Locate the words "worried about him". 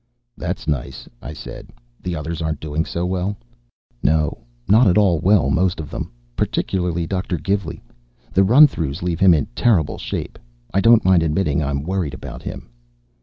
11.83-12.67